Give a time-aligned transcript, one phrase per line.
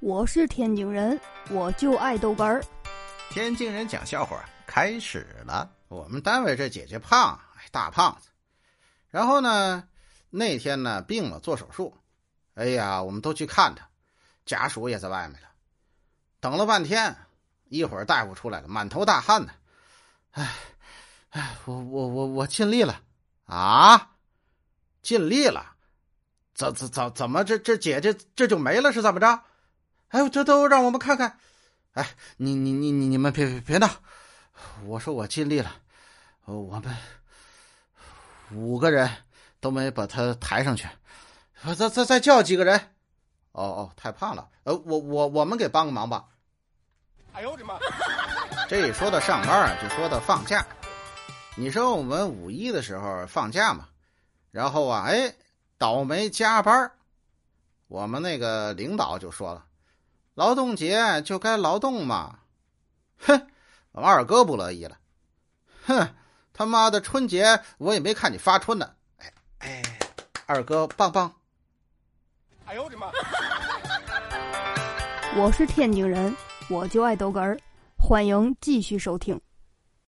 [0.00, 1.20] 我是天津人，
[1.50, 2.62] 我就爱豆干儿。
[3.30, 5.68] 天津人讲笑话开始了。
[5.88, 7.36] 我们单位这姐姐胖，
[7.72, 8.28] 大胖子。
[9.08, 9.88] 然后呢，
[10.30, 11.92] 那天呢病了，做手术。
[12.54, 13.88] 哎呀，我们都去看她，
[14.46, 15.48] 家属也在外面了。
[16.38, 17.16] 等了半天，
[17.64, 19.52] 一会儿大夫出来了，满头大汗呢。
[20.30, 20.54] 哎，
[21.30, 23.02] 哎，我我我我尽力了
[23.46, 24.12] 啊，
[25.02, 25.74] 尽力了。
[26.54, 29.42] 怎怎怎怎么这这姐姐这就没了是怎么着？
[30.08, 31.38] 哎，这都让我们看看。
[31.92, 33.88] 哎，你你你你你们别别别闹！
[34.84, 35.70] 我说我尽力了，
[36.44, 36.96] 我们
[38.52, 39.10] 五个人
[39.60, 40.88] 都没把他抬上去。
[41.76, 42.78] 再再再叫几个人。
[43.52, 44.48] 哦哦，太胖了。
[44.62, 46.24] 呃，我我我们给帮个忙吧。
[47.32, 47.78] 哎呦我的妈！
[48.68, 50.64] 这一说到上班啊，就说到放假。
[51.56, 53.88] 你说我们五一的时候放假嘛？
[54.52, 55.34] 然后啊，哎，
[55.76, 56.92] 倒霉加班。
[57.88, 59.64] 我们那个领导就说了。
[60.38, 62.38] 劳动节就该劳动嘛，
[63.18, 63.48] 哼！
[63.90, 64.96] 我二哥不乐意了，
[65.84, 66.14] 哼！
[66.52, 69.82] 他妈的春节我也没看你发春呢，哎哎，
[70.46, 71.34] 二哥棒棒！
[72.66, 73.10] 哎呦我的妈！
[75.36, 76.32] 我是天津人，
[76.70, 77.58] 我就爱逗哏儿，
[77.96, 79.40] 欢迎继续收听。